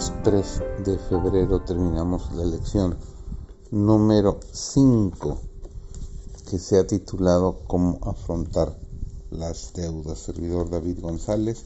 Hoy 0.00 0.06
es 0.06 0.22
3 0.22 0.62
de 0.86 0.98
febrero, 0.98 1.60
terminamos 1.60 2.32
la 2.32 2.46
lección 2.46 2.96
número 3.70 4.40
5 4.50 5.38
que 6.48 6.58
se 6.58 6.78
ha 6.78 6.86
titulado 6.86 7.58
Cómo 7.66 7.98
afrontar 8.00 8.78
las 9.30 9.74
deudas. 9.74 10.20
Servidor 10.20 10.70
David 10.70 11.00
González. 11.02 11.64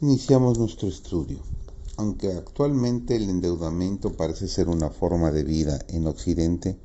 Iniciamos 0.00 0.60
nuestro 0.60 0.86
estudio. 0.86 1.38
Aunque 1.96 2.34
actualmente 2.34 3.16
el 3.16 3.28
endeudamiento 3.28 4.12
parece 4.12 4.46
ser 4.46 4.68
una 4.68 4.90
forma 4.90 5.32
de 5.32 5.42
vida 5.42 5.80
en 5.88 6.06
Occidente, 6.06 6.78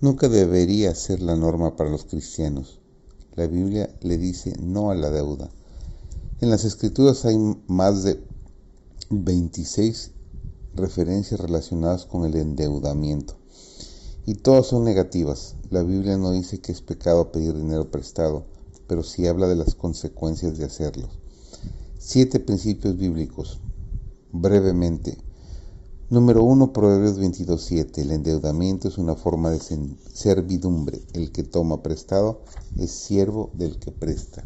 nunca 0.00 0.28
debería 0.28 0.94
ser 0.94 1.22
la 1.22 1.34
norma 1.34 1.74
para 1.74 1.90
los 1.90 2.04
cristianos. 2.04 2.78
La 3.34 3.48
Biblia 3.48 3.92
le 4.00 4.16
dice 4.16 4.54
no 4.60 4.92
a 4.92 4.94
la 4.94 5.10
deuda. 5.10 5.50
En 6.40 6.50
las 6.50 6.64
escrituras 6.64 7.24
hay 7.24 7.36
más 7.66 8.04
de 8.04 8.27
26 9.10 10.10
referencias 10.74 11.40
relacionadas 11.40 12.04
con 12.04 12.26
el 12.26 12.36
endeudamiento. 12.36 13.36
Y 14.26 14.34
todas 14.34 14.66
son 14.66 14.84
negativas. 14.84 15.56
La 15.70 15.82
Biblia 15.82 16.18
no 16.18 16.32
dice 16.32 16.60
que 16.60 16.72
es 16.72 16.82
pecado 16.82 17.32
pedir 17.32 17.56
dinero 17.56 17.90
prestado, 17.90 18.44
pero 18.86 19.02
sí 19.02 19.26
habla 19.26 19.48
de 19.48 19.56
las 19.56 19.74
consecuencias 19.74 20.58
de 20.58 20.66
hacerlo. 20.66 21.08
Siete 21.98 22.38
principios 22.38 22.98
bíblicos. 22.98 23.60
Brevemente. 24.30 25.16
Número 26.10 26.44
1, 26.44 26.74
Proverbios 26.74 27.18
22.7. 27.18 27.98
El 28.02 28.12
endeudamiento 28.12 28.88
es 28.88 28.98
una 28.98 29.14
forma 29.14 29.50
de 29.50 29.60
servidumbre. 30.12 31.00
El 31.14 31.32
que 31.32 31.44
toma 31.44 31.82
prestado 31.82 32.42
es 32.76 32.90
siervo 32.90 33.50
del 33.54 33.78
que 33.78 33.90
presta. 33.90 34.44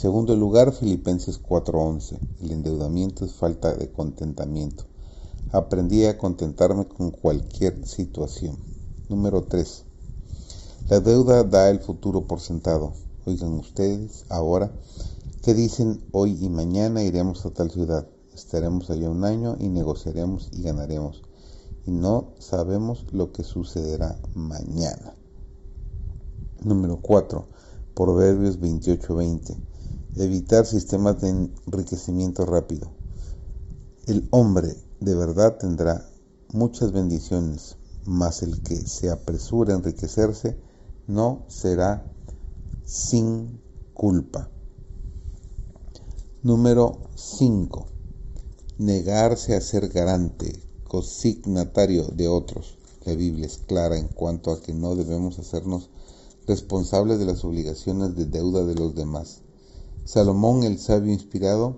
Segundo 0.00 0.34
lugar, 0.34 0.72
Filipenses 0.72 1.38
4:11. 1.38 2.18
El 2.40 2.52
endeudamiento 2.52 3.26
es 3.26 3.34
falta 3.34 3.74
de 3.74 3.92
contentamiento. 3.92 4.84
Aprendí 5.52 6.06
a 6.06 6.16
contentarme 6.16 6.88
con 6.88 7.10
cualquier 7.10 7.86
situación. 7.86 8.56
Número 9.10 9.42
3. 9.42 9.84
La 10.88 11.00
deuda 11.00 11.44
da 11.44 11.68
el 11.68 11.80
futuro 11.80 12.22
por 12.22 12.40
sentado. 12.40 12.94
Oigan 13.26 13.52
ustedes 13.52 14.24
ahora 14.30 14.72
que 15.42 15.52
dicen 15.52 16.02
hoy 16.12 16.38
y 16.40 16.48
mañana 16.48 17.02
iremos 17.02 17.44
a 17.44 17.50
tal 17.50 17.70
ciudad. 17.70 18.08
Estaremos 18.32 18.88
allá 18.88 19.10
un 19.10 19.26
año 19.26 19.58
y 19.60 19.68
negociaremos 19.68 20.48
y 20.52 20.62
ganaremos. 20.62 21.20
Y 21.86 21.90
no 21.90 22.32
sabemos 22.38 23.04
lo 23.12 23.32
que 23.32 23.44
sucederá 23.44 24.18
mañana. 24.32 25.14
Número 26.62 27.00
4. 27.02 27.44
Proverbios 27.94 28.58
28:20 28.58 29.69
evitar 30.16 30.66
sistemas 30.66 31.20
de 31.20 31.28
enriquecimiento 31.28 32.44
rápido. 32.44 32.90
El 34.06 34.26
hombre 34.30 34.76
de 35.00 35.14
verdad 35.14 35.56
tendrá 35.58 36.08
muchas 36.52 36.92
bendiciones, 36.92 37.76
mas 38.04 38.42
el 38.42 38.60
que 38.62 38.76
se 38.76 39.10
apresura 39.10 39.72
a 39.72 39.76
enriquecerse 39.76 40.56
no 41.06 41.44
será 41.48 42.06
sin 42.84 43.60
culpa. 43.94 44.50
Número 46.42 47.10
5. 47.14 47.86
Negarse 48.78 49.54
a 49.54 49.60
ser 49.60 49.90
garante, 49.90 50.60
consignatario 50.88 52.06
de 52.08 52.28
otros. 52.28 52.78
La 53.04 53.14
Biblia 53.14 53.46
es 53.46 53.58
clara 53.58 53.96
en 53.96 54.08
cuanto 54.08 54.50
a 54.50 54.60
que 54.60 54.72
no 54.72 54.96
debemos 54.96 55.38
hacernos 55.38 55.90
responsables 56.46 57.18
de 57.18 57.26
las 57.26 57.44
obligaciones 57.44 58.16
de 58.16 58.24
deuda 58.24 58.64
de 58.64 58.74
los 58.74 58.94
demás. 58.94 59.42
Salomón 60.04 60.64
el 60.64 60.78
sabio 60.78 61.12
inspirado 61.12 61.76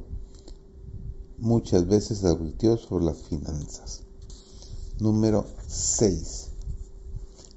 muchas 1.39 1.87
veces 1.87 2.25
advirtió 2.25 2.77
sobre 2.79 3.05
las 3.05 3.19
finanzas. 3.19 4.03
Número 5.01 5.45
6. 5.67 6.51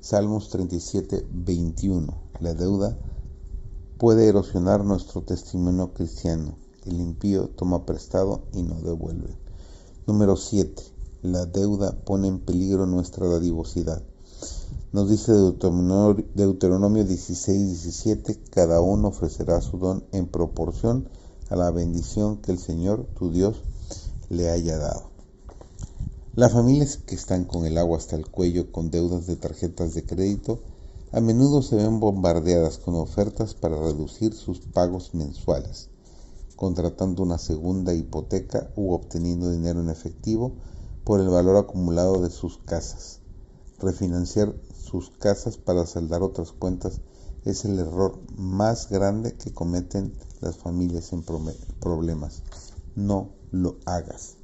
Salmos 0.01 0.49
37, 0.49 1.27
21. 1.31 2.13
La 2.39 2.53
deuda 2.55 2.97
puede 3.97 4.27
erosionar 4.27 4.83
nuestro 4.83 5.21
testimonio 5.21 5.93
cristiano. 5.93 6.57
El 6.85 6.99
impío 6.99 7.49
toma 7.49 7.85
prestado 7.85 8.41
y 8.51 8.63
no 8.63 8.81
devuelve. 8.81 9.37
Número 10.07 10.35
7. 10.35 10.83
La 11.21 11.45
deuda 11.45 11.91
pone 12.03 12.27
en 12.27 12.39
peligro 12.39 12.85
nuestra 12.85 13.27
dadivosidad. 13.27 14.03
Nos 14.95 15.09
dice 15.09 15.33
Deuteronomio 15.33 17.03
16, 17.03 17.83
17, 17.83 18.39
cada 18.49 18.79
uno 18.79 19.09
ofrecerá 19.09 19.59
su 19.59 19.77
don 19.77 20.05
en 20.13 20.25
proporción 20.25 21.09
a 21.49 21.57
la 21.57 21.69
bendición 21.69 22.37
que 22.37 22.53
el 22.53 22.59
Señor, 22.59 23.05
tu 23.19 23.29
Dios, 23.29 23.61
le 24.29 24.49
haya 24.49 24.77
dado. 24.77 25.09
Las 26.33 26.53
familias 26.53 26.95
que 26.95 27.15
están 27.15 27.43
con 27.43 27.65
el 27.65 27.77
agua 27.77 27.97
hasta 27.97 28.15
el 28.15 28.31
cuello 28.31 28.71
con 28.71 28.89
deudas 28.89 29.27
de 29.27 29.35
tarjetas 29.35 29.93
de 29.95 30.05
crédito 30.05 30.61
a 31.11 31.19
menudo 31.19 31.61
se 31.61 31.75
ven 31.75 31.99
bombardeadas 31.99 32.77
con 32.77 32.95
ofertas 32.95 33.53
para 33.53 33.75
reducir 33.75 34.33
sus 34.33 34.61
pagos 34.61 35.13
mensuales, 35.13 35.89
contratando 36.55 37.21
una 37.21 37.37
segunda 37.37 37.93
hipoteca 37.93 38.71
u 38.77 38.93
obteniendo 38.93 39.51
dinero 39.51 39.81
en 39.81 39.89
efectivo 39.89 40.53
por 41.03 41.19
el 41.19 41.27
valor 41.27 41.57
acumulado 41.57 42.21
de 42.21 42.29
sus 42.29 42.59
casas. 42.59 43.19
Refinanciar 43.77 44.55
sus 44.85 45.09
casas 45.09 45.57
para 45.57 45.85
saldar 45.87 46.21
otras 46.21 46.51
cuentas 46.51 47.01
es 47.43 47.65
el 47.65 47.79
error 47.79 48.19
más 48.37 48.89
grande 48.89 49.33
que 49.33 49.51
cometen 49.51 50.13
las 50.41 50.57
familias 50.57 51.11
en 51.11 51.23
problemas. 51.23 52.43
No 52.95 53.29
lo 53.51 53.77
hagas. 53.85 54.35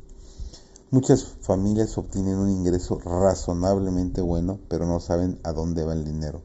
Muchas 0.90 1.24
familias 1.41 1.97
obtienen 1.97 2.38
un 2.38 2.50
ingreso 2.50 3.00
razonablemente 3.00 4.22
bueno, 4.22 4.59
pero 4.68 4.85
no 4.85 5.00
saben 5.00 5.40
a 5.44 5.53
dónde 5.53 5.84
va 5.84 5.94
el 5.94 6.06
dinero. 6.06 6.41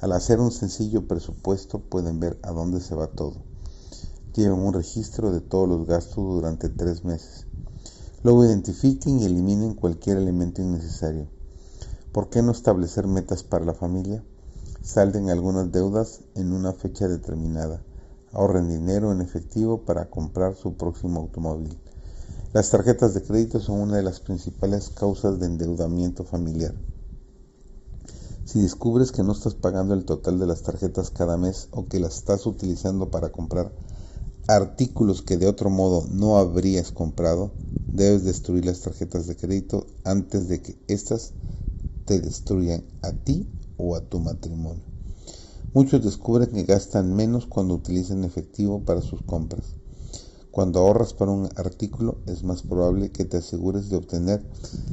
Al 0.00 0.12
hacer 0.12 0.40
un 0.40 0.50
sencillo 0.50 1.06
presupuesto 1.06 1.78
pueden 1.78 2.18
ver 2.18 2.38
a 2.42 2.50
dónde 2.50 2.80
se 2.80 2.94
va 2.94 3.06
todo. 3.06 3.36
Lleven 4.34 4.58
un 4.58 4.72
registro 4.72 5.30
de 5.32 5.40
todos 5.40 5.68
los 5.68 5.86
gastos 5.86 6.24
durante 6.24 6.70
tres 6.70 7.04
meses. 7.04 7.46
Luego 8.24 8.44
identifiquen 8.44 9.20
y 9.20 9.26
eliminen 9.26 9.74
cualquier 9.74 10.16
elemento 10.16 10.62
innecesario. 10.62 11.28
¿Por 12.12 12.28
qué 12.28 12.42
no 12.42 12.52
establecer 12.52 13.06
metas 13.06 13.42
para 13.42 13.64
la 13.64 13.72
familia? 13.72 14.22
Salden 14.82 15.30
algunas 15.30 15.72
deudas 15.72 16.20
en 16.34 16.52
una 16.52 16.74
fecha 16.74 17.08
determinada. 17.08 17.82
Ahorren 18.32 18.68
dinero 18.68 19.12
en 19.12 19.22
efectivo 19.22 19.86
para 19.86 20.10
comprar 20.10 20.54
su 20.54 20.74
próximo 20.74 21.20
automóvil. 21.20 21.78
Las 22.52 22.68
tarjetas 22.68 23.14
de 23.14 23.22
crédito 23.22 23.60
son 23.60 23.80
una 23.80 23.96
de 23.96 24.02
las 24.02 24.20
principales 24.20 24.90
causas 24.90 25.40
de 25.40 25.46
endeudamiento 25.46 26.22
familiar. 26.22 26.74
Si 28.44 28.60
descubres 28.60 29.10
que 29.10 29.22
no 29.22 29.32
estás 29.32 29.54
pagando 29.54 29.94
el 29.94 30.04
total 30.04 30.38
de 30.38 30.46
las 30.46 30.60
tarjetas 30.60 31.08
cada 31.08 31.38
mes 31.38 31.68
o 31.70 31.88
que 31.88 31.98
las 31.98 32.16
estás 32.16 32.44
utilizando 32.44 33.10
para 33.10 33.30
comprar 33.30 33.72
artículos 34.48 35.22
que 35.22 35.38
de 35.38 35.46
otro 35.46 35.70
modo 35.70 36.06
no 36.10 36.36
habrías 36.36 36.92
comprado, 36.92 37.52
debes 37.90 38.24
destruir 38.24 38.66
las 38.66 38.80
tarjetas 38.80 39.26
de 39.26 39.36
crédito 39.36 39.86
antes 40.04 40.48
de 40.48 40.60
que 40.60 40.76
éstas 40.88 41.32
te 42.04 42.20
destruyan 42.20 42.84
a 43.02 43.12
ti 43.12 43.48
o 43.76 43.96
a 43.96 44.00
tu 44.00 44.18
matrimonio. 44.18 44.82
Muchos 45.74 46.04
descubren 46.04 46.50
que 46.50 46.64
gastan 46.64 47.14
menos 47.14 47.46
cuando 47.46 47.74
utilizan 47.74 48.24
efectivo 48.24 48.80
para 48.84 49.00
sus 49.00 49.22
compras. 49.22 49.74
Cuando 50.50 50.80
ahorras 50.80 51.14
para 51.14 51.30
un 51.30 51.48
artículo 51.56 52.18
es 52.26 52.44
más 52.44 52.62
probable 52.62 53.10
que 53.10 53.24
te 53.24 53.38
asegures 53.38 53.88
de 53.88 53.96
obtener 53.96 54.44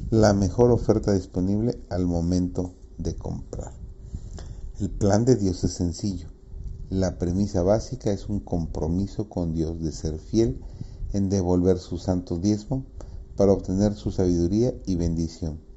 la 0.09 0.33
mejor 0.33 0.71
oferta 0.71 1.11
disponible 1.11 1.77
al 1.89 2.05
momento 2.05 2.75
de 2.97 3.15
comprar. 3.15 3.73
El 4.79 4.89
plan 4.89 5.25
de 5.25 5.35
Dios 5.35 5.65
es 5.65 5.73
sencillo. 5.73 6.29
La 6.89 7.17
premisa 7.17 7.61
básica 7.61 8.13
es 8.13 8.29
un 8.29 8.39
compromiso 8.39 9.27
con 9.27 9.53
Dios 9.53 9.81
de 9.81 9.91
ser 9.91 10.17
fiel 10.17 10.61
en 11.11 11.27
devolver 11.27 11.77
su 11.77 11.97
santo 11.97 12.37
diezmo 12.37 12.85
para 13.35 13.51
obtener 13.51 13.95
su 13.95 14.11
sabiduría 14.11 14.73
y 14.85 14.95
bendición. 14.95 15.68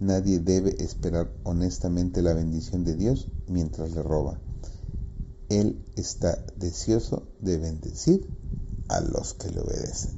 Nadie 0.00 0.40
debe 0.40 0.82
esperar 0.82 1.30
honestamente 1.44 2.20
la 2.20 2.34
bendición 2.34 2.84
de 2.84 2.96
Dios 2.96 3.28
mientras 3.46 3.92
le 3.92 4.02
roba. 4.02 4.40
Él 5.48 5.84
está 5.96 6.44
deseoso 6.56 7.28
de 7.40 7.58
bendecir 7.58 8.28
a 8.88 9.00
los 9.00 9.34
que 9.34 9.50
le 9.50 9.60
obedecen. 9.60 10.12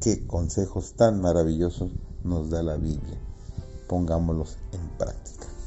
Qué 0.00 0.26
consejos 0.26 0.94
tan 0.94 1.20
maravillosos 1.20 1.92
nos 2.24 2.50
da 2.50 2.62
la 2.62 2.76
Biblia. 2.76 3.18
Pongámoslos 3.88 4.56
en 4.72 4.98
práctica. 4.98 5.57